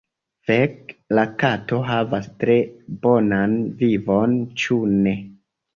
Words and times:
Fek' 0.49 0.93
la 1.19 1.25
kato 1.43 1.81
havas 1.91 2.31
tre 2.45 2.57
bonan 3.05 3.57
vivon, 3.85 4.39
ĉu 4.65 4.85
ne? 4.99 5.17